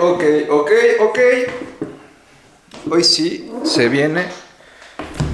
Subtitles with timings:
[0.00, 0.70] ok, ok,
[1.00, 1.18] ok.
[2.90, 4.26] Hoy sí se viene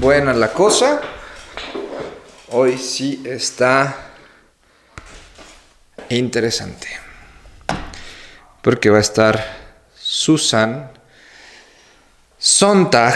[0.01, 1.01] buena la cosa.
[2.51, 4.13] Hoy sí está
[6.09, 6.89] interesante.
[8.63, 9.43] Porque va a estar
[9.95, 10.91] Susan
[12.39, 13.15] Sontag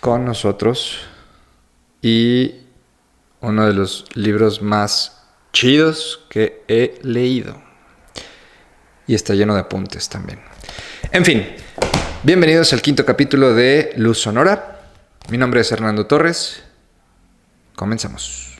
[0.00, 1.00] con nosotros
[2.00, 2.54] y
[3.40, 5.22] uno de los libros más
[5.52, 7.65] chidos que he leído.
[9.06, 10.40] Y está lleno de apuntes también.
[11.12, 11.46] En fin,
[12.24, 14.80] bienvenidos al quinto capítulo de Luz Sonora.
[15.28, 16.62] Mi nombre es Hernando Torres.
[17.76, 18.58] Comenzamos.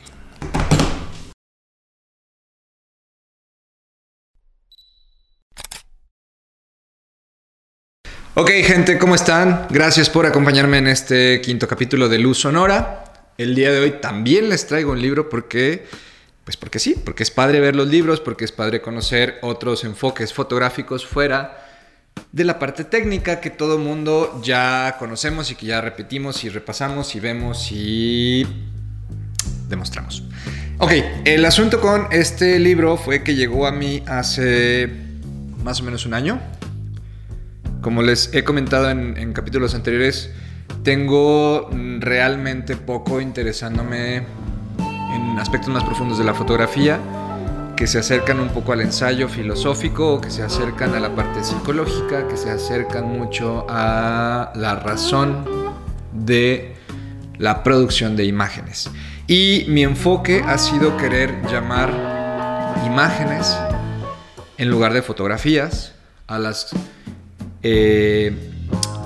[8.35, 9.65] Ok, gente, ¿cómo están?
[9.71, 13.03] Gracias por acompañarme en este quinto capítulo de Luz Sonora.
[13.35, 15.87] El día de hoy también les traigo un libro porque,
[16.47, 20.33] pues porque sí, porque es padre ver los libros, porque es padre conocer otros enfoques
[20.33, 21.57] fotográficos fuera
[22.31, 27.13] de la parte técnica que todo mundo ya conocemos y que ya repetimos y repasamos
[27.15, 28.47] y vemos y
[29.67, 30.23] demostramos.
[30.77, 30.93] Ok,
[31.25, 34.89] el asunto con este libro fue que llegó a mí hace
[35.65, 36.39] más o menos un año,
[37.81, 40.31] como les he comentado en, capítulos anteriores,
[40.81, 41.69] tengo
[41.99, 44.46] realmente poco interesándome
[45.13, 46.99] en aspectos más profundos de la fotografía
[47.77, 52.27] que se acercan un poco al ensayo filosófico que se acercan a la parte psicológica,
[52.27, 55.45] que se acercan mucho a la razón
[56.11, 56.75] de
[57.37, 58.89] la producción de imágenes.
[59.27, 61.91] Y mi enfoque ha sido querer llamar
[62.85, 63.55] imágenes
[64.57, 65.93] en lugar de fotografías
[66.25, 66.71] a las
[67.61, 68.51] eh,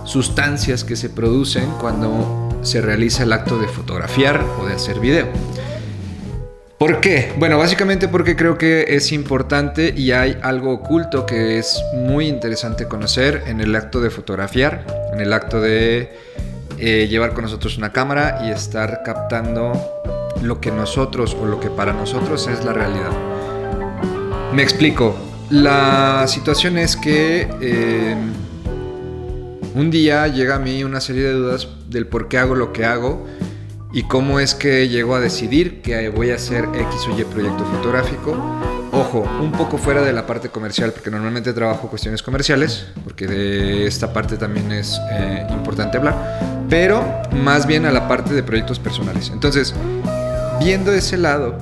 [0.06, 5.28] sustancias que se producen cuando se realiza el acto de fotografiar o de hacer video.
[6.82, 7.32] ¿Por qué?
[7.38, 12.88] Bueno, básicamente porque creo que es importante y hay algo oculto que es muy interesante
[12.88, 16.12] conocer en el acto de fotografiar, en el acto de
[16.80, 19.74] eh, llevar con nosotros una cámara y estar captando
[20.42, 23.12] lo que nosotros o lo que para nosotros es la realidad.
[24.52, 25.16] Me explico.
[25.52, 28.16] La situación es que eh,
[29.76, 32.86] un día llega a mí una serie de dudas del por qué hago lo que
[32.86, 33.28] hago
[33.94, 37.66] y cómo es que llego a decidir que voy a hacer X o Y proyecto
[37.66, 38.32] fotográfico.
[38.94, 43.88] Ojo, un poco fuera de la parte comercial, porque normalmente trabajo cuestiones comerciales, porque de
[43.88, 48.80] esta parte también es eh, importante hablar, pero más bien a la parte de proyectos
[48.80, 49.30] personales.
[49.34, 49.74] Entonces,
[50.60, 51.58] viendo ese lado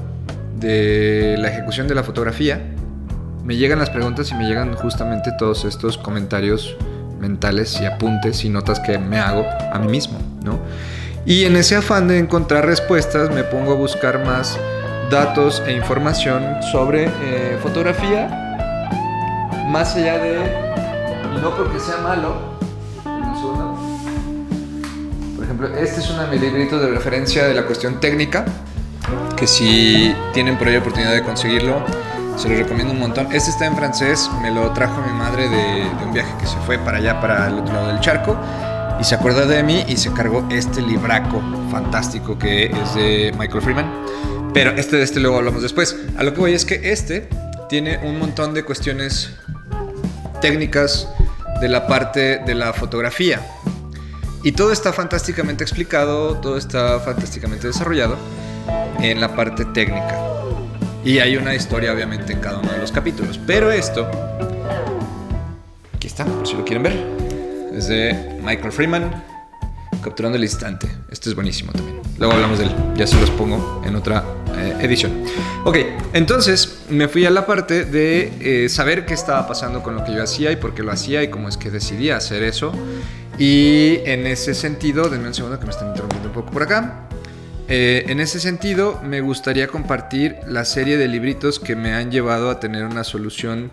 [0.59, 2.73] de la ejecución de la fotografía,
[3.44, 6.75] me llegan las preguntas y me llegan justamente todos estos comentarios
[7.19, 10.59] mentales y apuntes y notas que me hago a mí mismo, ¿no?
[11.29, 14.57] Y en ese afán de encontrar respuestas me pongo a buscar más
[15.12, 18.28] datos e información sobre eh, fotografía,
[19.68, 20.39] más allá de,
[21.39, 22.34] no porque sea malo,
[25.35, 28.45] por ejemplo, este es un librito de referencia de la cuestión técnica,
[29.38, 31.84] que si tienen por ahí oportunidad de conseguirlo,
[32.38, 33.28] se lo recomiendo un montón.
[33.31, 36.79] Este está en francés, me lo trajo mi madre de, un viaje que se fue
[36.79, 38.35] para allá, para el otro lado del charco,
[38.99, 43.61] y se acuerda de mí y se cargó este libraco fantástico que es de Michael
[43.61, 44.03] Freeman.
[44.53, 45.95] Pero este de este luego hablamos después.
[46.17, 47.29] A lo que voy es que este
[47.69, 49.31] tiene un montón de cuestiones
[50.41, 51.07] técnicas
[51.61, 53.41] de la parte de la fotografía.
[54.43, 58.17] Y todo está fantásticamente explicado, todo está fantásticamente desarrollado
[58.99, 60.17] en la parte técnica.
[61.03, 63.39] Y hay una historia obviamente en cada uno de los capítulos.
[63.45, 64.09] Pero esto,
[65.93, 67.28] aquí está, por si lo quieren ver.
[67.74, 69.24] Es de Michael Freeman,
[70.02, 70.88] Capturando el Instante.
[71.09, 72.00] Este es buenísimo también.
[72.18, 72.72] Luego hablamos de él.
[72.96, 74.24] Ya se los pongo en otra
[74.57, 75.12] eh, edición.
[75.66, 75.78] Ok,
[76.13, 80.13] entonces me fui a la parte de eh, saber qué estaba pasando con lo que
[80.13, 82.72] yo hacía y por qué lo hacía y cómo es que decidí hacer eso.
[83.38, 87.07] Y en ese sentido, denme un segundo que me están interrumpiendo un poco por acá.
[87.68, 92.50] Eh, en ese sentido, me gustaría compartir la serie de libritos que me han llevado
[92.50, 93.72] a tener una solución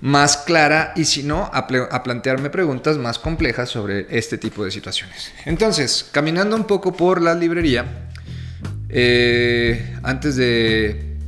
[0.00, 5.30] más clara y si no, a, plantearme preguntas más complejas sobre este tipo de situaciones.
[5.44, 8.08] Entonces, caminando un poco por la librería,
[8.88, 11.18] eh, antes de,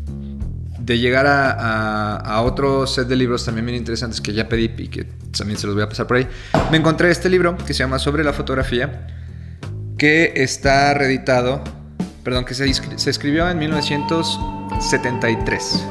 [0.78, 4.86] de llegar a, a, otro set de libros también bien interesantes que ya pedí y
[4.88, 5.04] que
[5.36, 6.28] también se los voy a pasar por ahí,
[6.70, 9.08] me encontré este libro que se llama Sobre la fotografía
[9.98, 11.62] que está reeditado,
[12.24, 12.68] perdón, que se,
[13.08, 15.86] escribió en 1973.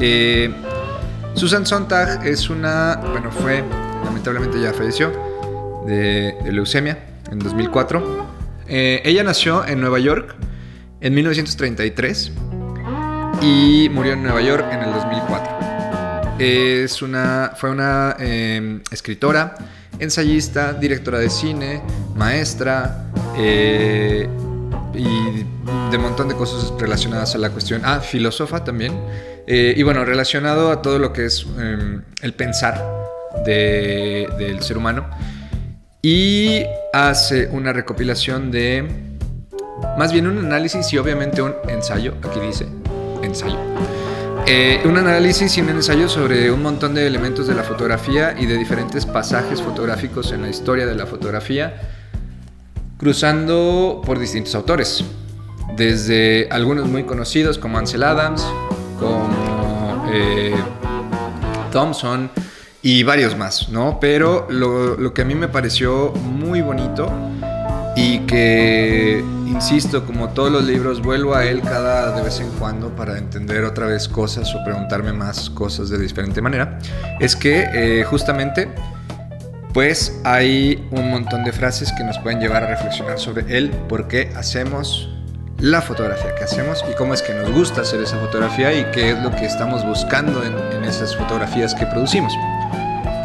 [0.00, 0.52] Eh,
[1.34, 3.64] Susan Sontag es una, bueno, fue,
[4.04, 5.10] lamentablemente ya falleció,
[5.86, 6.98] de, leucemia
[7.30, 8.26] en 2004.
[8.68, 10.34] Eh, ella nació en Nueva York
[11.00, 12.32] en 1933
[13.40, 15.58] y murió en Nueva York en el 2004.
[16.38, 19.54] es una, fue una em, escritora,
[19.98, 21.82] ensayista, directora de cine,
[22.14, 23.06] maestra
[23.36, 24.28] eh,
[24.94, 25.44] y
[25.90, 27.82] de montón de cosas relacionadas a la cuestión.
[27.84, 28.92] Ah, filósofa también.
[29.46, 32.84] Eh, y bueno, relacionado a todo lo que es em, el pensar
[33.44, 35.08] del ser humano.
[36.02, 38.88] Y hace una recopilación de,
[39.96, 42.66] más bien un análisis y obviamente un ensayo, aquí dice,
[43.22, 43.58] ensayo.
[44.46, 48.46] Eh, un análisis y un ensayo sobre un montón de elementos de la fotografía y
[48.46, 51.80] de diferentes pasajes fotográficos en la historia de la fotografía,
[52.98, 55.04] cruzando por distintos autores,
[55.76, 58.44] desde algunos muy conocidos como Ansel Adams,
[59.02, 60.54] como eh,
[61.72, 62.30] Thompson
[62.82, 63.98] y varios más, ¿no?
[64.00, 67.10] Pero lo, que a mí me pareció muy bonito
[67.96, 72.90] y que, insisto, como todos los libros, vuelvo a él cada de vez en cuando
[72.90, 76.78] para entender otra vez cosas o preguntarme más cosas de diferente manera,
[77.20, 78.68] es que eh, justamente
[79.72, 84.06] pues hay un montón de frases que nos pueden llevar a reflexionar sobre él, por
[84.06, 85.08] qué hacemos
[85.62, 89.12] la fotografía que hacemos y cómo es que nos gusta hacer esa fotografía y qué
[89.12, 92.32] es lo que estamos buscando en, esas fotografías que producimos.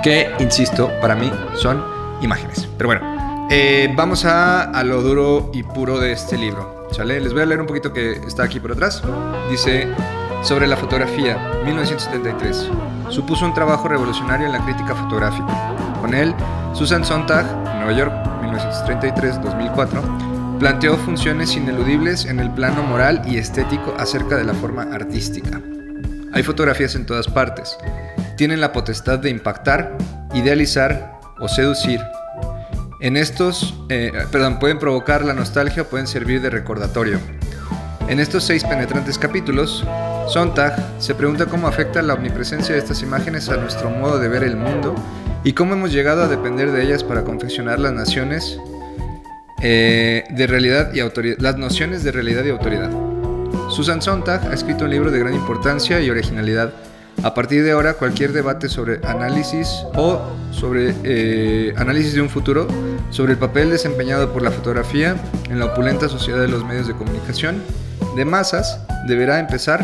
[0.04, 1.84] Que, insisto, para mí son
[2.22, 2.70] imágenes.
[2.78, 6.88] Pero bueno, eh, vamos a, lo duro y puro de este libro.
[6.92, 7.20] ¿sale?
[7.20, 9.02] Les voy a leer un poquito que está aquí por atrás.
[9.50, 9.88] Dice,
[10.44, 12.70] sobre la fotografía, 1973.
[13.10, 15.74] Supuso un trabajo revolucionario en la crítica fotográfica.
[16.00, 16.36] Con él,
[16.74, 17.48] Susan Sontag,
[17.80, 18.14] Nueva York,
[18.44, 25.62] 1933-2004, planteó funciones ineludibles en el plano moral y estético acerca de la forma artística.
[26.34, 27.78] Hay fotografías en todas partes.
[28.38, 29.98] Tienen la potestad de impactar,
[30.34, 32.02] idealizar o seducir
[33.00, 37.20] en estos, eh, perdón, pueden provocar la nostalgia o pueden servir de recordatorio.
[38.08, 39.86] En estos seis penetrantes capítulos,
[40.28, 44.44] Sontag se pregunta cómo afecta la omnipresencia de estas imágenes a nuestro modo de ver
[44.44, 44.96] el mundo
[45.44, 48.60] y cómo hemos llegado a depender de ellas para confeccionar las naciones
[49.62, 52.92] eh, de realidad y autoridad, las nociones de realidad y autoridad.
[53.70, 56.72] Susan Sontag ha escrito un libro de gran importancia y originalidad
[57.24, 60.22] a partir de ahora, cualquier debate sobre análisis o
[60.52, 62.68] sobre eh, análisis de un futuro,
[63.10, 65.16] sobre el papel desempeñado por la fotografía
[65.50, 67.64] en la opulenta sociedad de los medios de comunicación
[68.16, 69.84] de masas, deberá empezar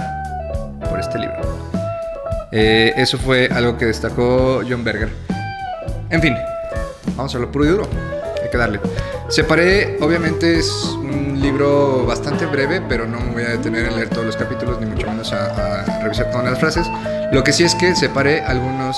[0.88, 1.42] por este libro.
[2.52, 5.10] Eh, eso fue algo que destacó John Berger.
[6.12, 6.36] En fin,
[7.18, 7.90] vamos a lo puro y duro.
[8.44, 8.80] Hay que darle.
[9.34, 10.70] Separé, obviamente es
[11.02, 14.80] un libro bastante breve, pero no me voy a detener en leer todos los capítulos,
[14.80, 16.86] ni mucho menos a, a revisar todas las frases.
[17.32, 18.96] Lo que sí es que separé algunos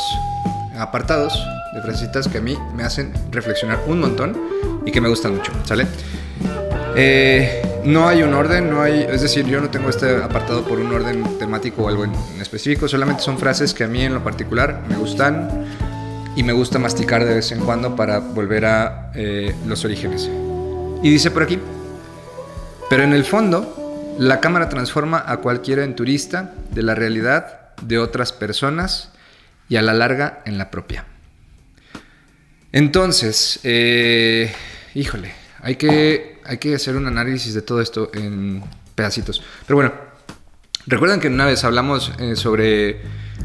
[0.77, 1.41] apartados
[1.73, 4.37] de frasecitas que a mí me hacen reflexionar un montón
[4.85, 5.87] y que me gustan mucho, ¿sale?
[6.97, 10.79] Eh, no hay un orden, no hay, es decir, yo no tengo este apartado por
[10.79, 12.11] un orden temático o algo en,
[12.41, 15.65] específico, solamente son frases que a mí en lo particular me gustan
[16.35, 20.29] y me gusta masticar de vez en cuando para volver a eh, los orígenes.
[21.01, 21.59] Y dice por aquí,
[22.89, 27.99] pero en el fondo, la cámara transforma a cualquiera en turista de la realidad de
[27.99, 29.11] otras personas
[29.69, 31.05] y a la larga en la propia.
[32.71, 34.53] Entonces, eh,
[34.93, 38.61] híjole, hay que, hay que hacer un análisis de todo esto en
[38.93, 39.41] pedacitos.
[39.65, 39.93] Pero bueno,
[40.87, 43.01] recuerdan que una vez hablamos eh, sobre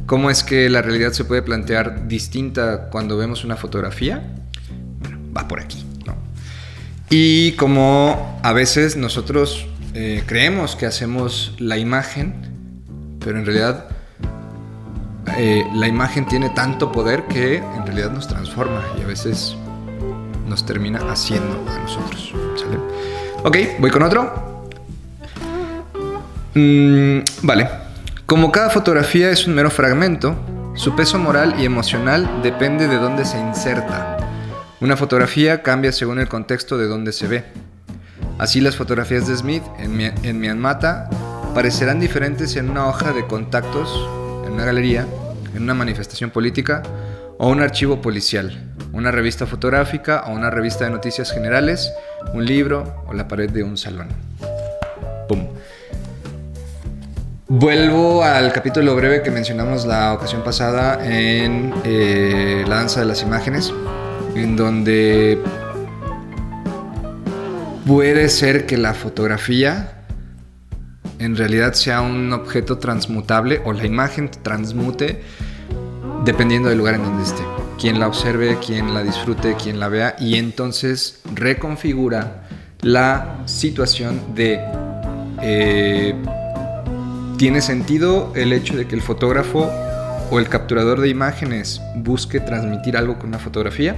[0.06, 4.22] cómo es que la realidad se puede plantear distinta cuando vemos una fotografía.
[5.00, 6.14] Bueno, va por aquí, ¿no?
[7.08, 12.34] Y como a veces nosotros eh, creemos que hacemos la imagen,
[13.18, 13.86] pero en realidad
[15.36, 19.56] eh, la imagen tiene tanto poder que en realidad nos transforma y a veces
[20.48, 22.32] nos termina haciendo a nosotros.
[23.42, 24.49] Ok, voy con otro.
[26.54, 27.68] Mm, vale.
[28.26, 30.36] Como cada fotografía es un mero fragmento,
[30.74, 34.16] su peso moral y emocional depende de dónde se inserta.
[34.80, 37.44] Una fotografía cambia según el contexto de dónde se ve.
[38.38, 41.10] Así las fotografías de Smith en, en Mianmata
[41.54, 44.08] parecerán diferentes en una hoja de contactos
[44.46, 45.06] en una galería,
[45.54, 46.82] en una manifestación política
[47.38, 51.92] o un archivo policial, una revista fotográfica o una revista de noticias generales,
[52.32, 54.08] un libro o la pared de un salón.
[55.28, 55.46] ¡Pum!
[57.52, 63.22] Vuelvo al capítulo breve que mencionamos la ocasión pasada en eh, La danza de las
[63.22, 63.74] imágenes,
[64.36, 65.42] en donde
[67.88, 70.04] puede ser que la fotografía
[71.18, 75.20] en realidad sea un objeto transmutable o la imagen transmute
[76.24, 77.42] dependiendo del lugar en donde esté.
[77.80, 82.44] Quien la observe, quien la disfrute, quien la vea y entonces reconfigura
[82.80, 84.60] la situación de...
[85.42, 86.14] Eh,
[87.40, 89.72] tiene sentido el hecho de que el fotógrafo
[90.30, 93.96] o el capturador de imágenes busque transmitir algo con una fotografía,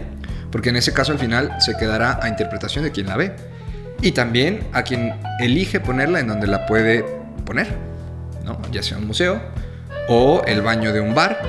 [0.52, 3.32] porque en ese caso al final se quedará a interpretación de quien la ve
[4.00, 7.04] y también a quien elige ponerla en donde la puede
[7.44, 7.66] poner,
[8.44, 8.62] ¿no?
[8.70, 9.42] ya sea un museo
[10.06, 11.42] o el baño de un bar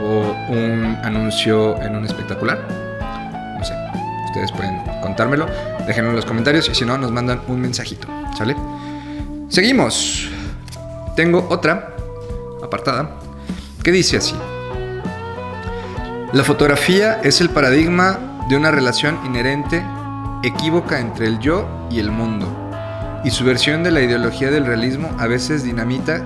[0.00, 2.68] o un anuncio en un espectacular.
[3.58, 3.74] No sé,
[4.26, 5.48] ustedes pueden contármelo,
[5.88, 8.06] déjenlo en los comentarios y si no nos mandan un mensajito,
[8.38, 8.54] ¿sale?
[9.48, 10.35] Seguimos.
[11.16, 11.96] Tengo otra
[12.62, 13.18] apartada
[13.82, 14.34] que dice así.
[16.32, 19.82] La fotografía es el paradigma de una relación inherente
[20.42, 22.46] equívoca entre el yo y el mundo,
[23.24, 26.22] y su versión de la ideología del realismo a veces dinamita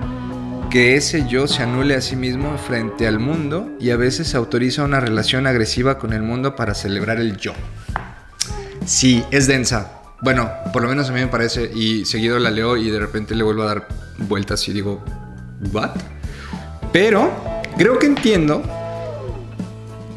[0.69, 4.83] que ese yo se anule a sí mismo frente al mundo y a veces autoriza
[4.83, 7.53] una relación agresiva con el mundo para celebrar el yo.
[8.85, 10.01] Sí, es densa.
[10.21, 13.35] Bueno, por lo menos a mí me parece y seguido la leo y de repente
[13.35, 13.87] le vuelvo a dar
[14.27, 15.03] vueltas y digo,
[15.71, 15.91] ¿what?
[16.91, 17.31] Pero
[17.77, 18.63] creo que entiendo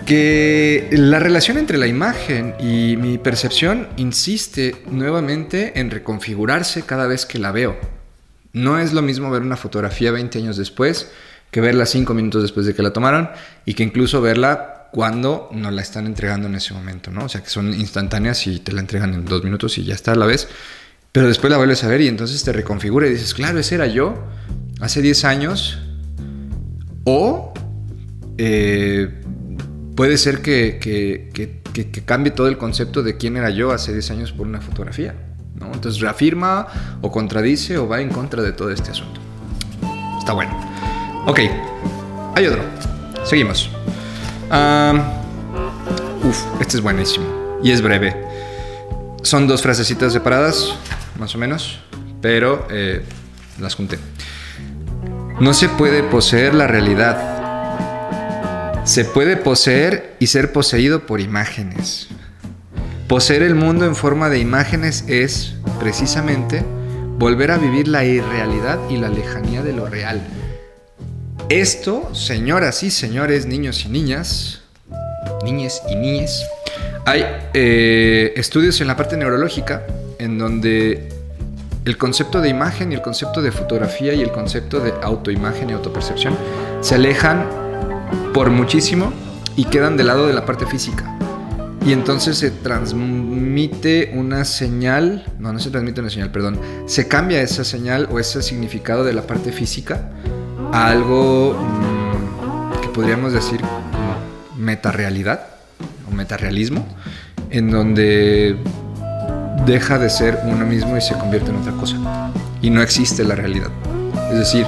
[0.07, 7.25] que la relación entre la imagen y mi percepción insiste nuevamente en reconfigurarse cada vez
[7.25, 7.77] que la veo.
[8.53, 11.11] No es lo mismo ver una fotografía 20 años después
[11.51, 13.31] que verla 5 minutos después de que la tomaron
[13.65, 17.25] y que incluso verla cuando nos la están entregando en ese momento, ¿no?
[17.25, 20.13] O sea, que son instantáneas y te la entregan en 2 minutos y ya está
[20.13, 20.49] a la vez.
[21.15, 23.87] Pero después la vuelves a ver y entonces te reconfigura y dices, claro, ese era
[23.87, 24.17] yo
[24.81, 25.79] hace 10 años.
[27.05, 27.55] O
[28.37, 29.23] eh,
[29.95, 31.63] puede ser que,
[32.05, 35.15] cambie todo el concepto de quién era yo hace 10 años por una fotografía.
[35.55, 35.67] ¿no?
[35.73, 36.67] Entonces reafirma
[37.01, 39.21] o contradice o va en contra de todo este asunto.
[40.19, 40.51] Está bueno.
[41.29, 41.39] Ok,
[42.35, 42.61] hay otro.
[43.25, 43.71] Seguimos.
[46.25, 47.61] uf, este es buenísimo.
[47.63, 48.35] Y es breve.
[49.23, 50.75] Son dos frasecitas separadas,
[51.19, 51.81] más o menos,
[52.21, 53.03] pero eh,
[53.61, 53.99] las junté.
[55.41, 57.35] No se puede poseer la realidad
[58.85, 62.09] se puede poseer y ser poseído por imágenes.
[63.09, 66.63] Poseer el mundo en forma de imágenes es, precisamente,
[67.17, 70.21] volver a vivir la irrealidad y la lejanía de lo real.
[71.49, 74.63] Esto, señoras y señores, niños y niñas,
[75.45, 76.45] niñes y niñes,
[77.07, 79.87] hay eh, estudios en la parte neurológica
[80.19, 81.09] en donde
[81.85, 85.73] el concepto de imagen y el concepto de fotografía y el concepto de autoimagen y
[85.75, 86.37] autopercepción
[86.81, 87.47] se alejan
[88.33, 89.13] por muchísimo
[89.57, 91.19] y quedan del lado de la parte física.
[91.87, 97.43] Y entonces se transmite una señal, no, no se transmite una señal, perdón, se cambia
[97.43, 100.09] esa señal o ese significado de la parte física
[100.73, 103.61] a algo mm, que podríamos decir
[104.57, 105.47] metarealidad
[106.11, 106.87] o metarealismo,
[107.51, 108.57] en donde
[109.67, 111.97] deja de ser uno mismo y se convierte en otra cosa.
[112.61, 113.69] Y no existe la realidad.
[114.31, 114.67] Es decir,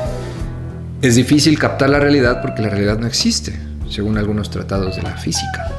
[1.02, 5.16] es difícil captar la realidad porque la realidad no existe, según algunos tratados de la
[5.16, 5.70] física.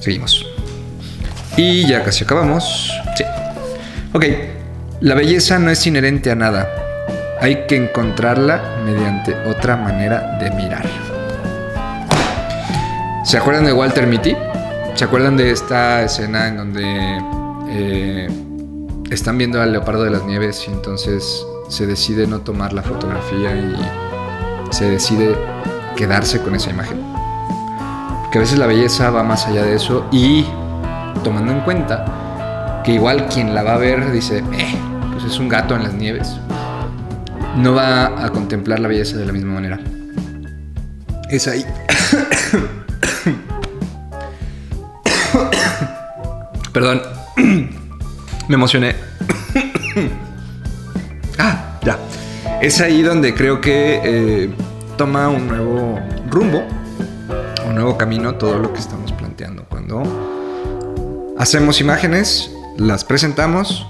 [0.00, 0.46] Seguimos.
[1.56, 2.92] Y ya casi acabamos.
[3.16, 3.24] Sí.
[4.12, 4.24] Ok.
[5.00, 6.68] La belleza no es inherente a nada.
[7.40, 10.84] Hay que encontrarla mediante otra manera de mirar.
[13.24, 14.36] ¿Se acuerdan de Walter Mitty?
[14.94, 17.39] ¿Se acuerdan de esta escena en donde
[17.70, 18.28] eh,
[19.10, 23.54] están viendo al leopardo de las nieves y entonces se decide no tomar la fotografía
[23.54, 23.76] y
[24.70, 25.36] se decide
[25.96, 27.00] quedarse con esa imagen.
[28.32, 30.44] Que a veces la belleza va más allá de eso y
[31.22, 34.74] tomando en cuenta que igual quien la va a ver dice, eh,
[35.12, 36.36] pues es un gato en las nieves,
[37.56, 39.78] no va a contemplar la belleza de la misma manera.
[41.28, 41.64] Es ahí.
[46.72, 47.02] Perdón,
[48.48, 48.94] me emocioné.
[51.82, 51.98] Ya.
[52.60, 54.50] Es ahí donde creo que eh,
[54.98, 56.62] toma un nuevo rumbo,
[57.66, 59.64] un nuevo camino todo lo que estamos planteando.
[59.64, 60.02] Cuando
[61.38, 63.86] hacemos imágenes, las presentamos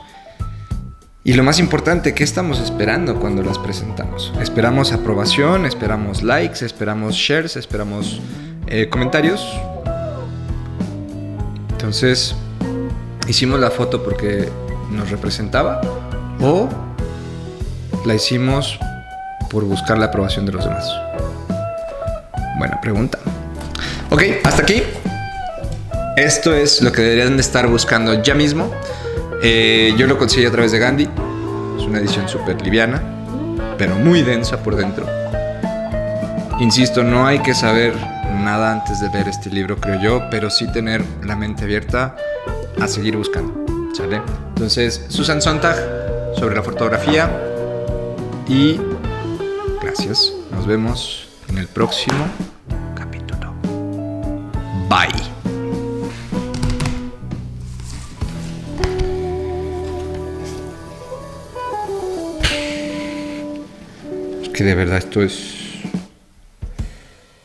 [1.24, 4.32] y lo más importante, ¿qué estamos esperando cuando las presentamos?
[4.40, 8.20] Esperamos aprobación, esperamos likes, esperamos shares, esperamos
[8.68, 9.44] eh, comentarios.
[11.72, 12.34] Entonces,
[13.28, 14.48] hicimos la foto porque
[14.90, 15.80] nos representaba
[16.40, 16.68] o
[18.04, 18.78] la hicimos
[19.50, 20.88] por buscar la aprobación de los demás?
[22.58, 23.18] Buena pregunta.
[24.10, 24.82] Ok, hasta aquí.
[26.16, 28.70] Esto es lo que deberían de estar buscando ya mismo.
[29.42, 31.08] Eh, yo lo conseguí a través de Gandhi.
[31.78, 33.02] Es una edición súper liviana,
[33.78, 35.06] pero muy densa por dentro.
[36.60, 37.94] Insisto, no hay que saber
[38.40, 42.16] nada antes de ver este libro, creo yo, pero sí tener la mente abierta
[42.80, 43.54] a seguir buscando.
[43.94, 44.22] ¿Sale?
[44.48, 45.76] Entonces, Susan Sontag
[46.36, 47.28] sobre la fotografía,
[48.50, 48.80] y
[49.80, 50.32] gracias.
[50.50, 52.26] Nos vemos en el próximo
[52.96, 53.54] capítulo.
[54.88, 55.08] Bye.
[64.42, 65.54] Es que de verdad esto es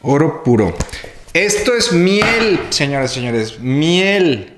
[0.02, 0.74] oro puro.
[1.34, 4.55] Esto es miel, señoras y señores, miel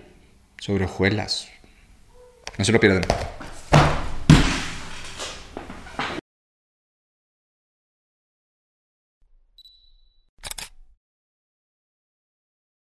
[0.68, 1.48] sobre hojuelas.
[2.58, 3.06] No se lo pierdan.